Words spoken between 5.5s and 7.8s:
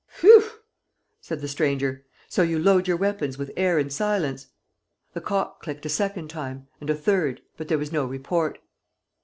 clicked a second time and a third, but there